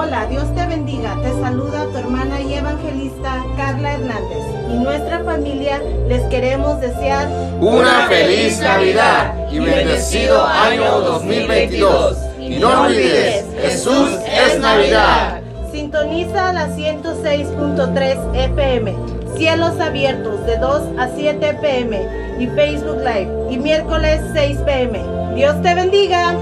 [0.00, 1.16] Hola, Dios te bendiga.
[1.22, 4.44] Te saluda tu hermana y evangelista Carla Hernández.
[4.70, 7.26] Y nuestra familia les queremos desear
[7.60, 12.16] una feliz Navidad y bendecido año 2022.
[12.38, 15.40] Y no olvides, Jesús es Navidad.
[15.72, 18.94] Sintoniza la 106.3 FM.
[19.36, 22.06] Cielos abiertos de 2 a 7 pm
[22.38, 25.00] y Facebook Live y miércoles 6 pm.
[25.34, 26.36] Dios te bendiga.